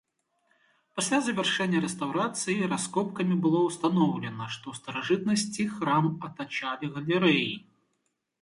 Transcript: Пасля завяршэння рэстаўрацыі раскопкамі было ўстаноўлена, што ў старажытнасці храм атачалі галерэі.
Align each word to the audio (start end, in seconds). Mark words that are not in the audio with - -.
Пасля 0.99 1.17
завяршэння 1.25 1.81
рэстаўрацыі 1.85 2.69
раскопкамі 2.71 3.35
было 3.43 3.59
ўстаноўлена, 3.67 4.49
што 4.57 4.65
ў 4.71 4.73
старажытнасці 4.81 5.63
храм 5.77 6.05
атачалі 6.31 6.85
галерэі. 6.97 7.51